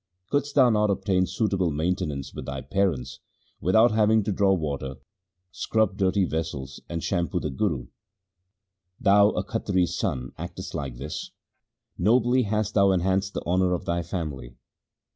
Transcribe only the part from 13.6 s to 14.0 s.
of